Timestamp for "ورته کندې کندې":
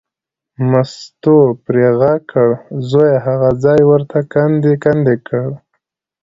3.91-5.15